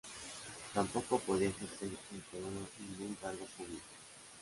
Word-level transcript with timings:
Tampoco 0.73 1.19
podía 1.19 1.49
ejercer 1.49 1.89
el 1.89 2.23
colono 2.31 2.65
ningún 2.79 3.13
cargo 3.21 3.45
público. 3.55 3.83